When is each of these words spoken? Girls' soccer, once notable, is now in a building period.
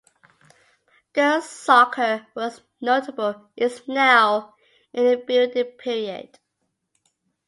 Girls' 1.13 1.47
soccer, 1.47 2.25
once 2.35 2.59
notable, 2.81 3.51
is 3.55 3.87
now 3.87 4.55
in 4.93 5.05
a 5.05 5.15
building 5.15 5.73
period. 5.77 6.39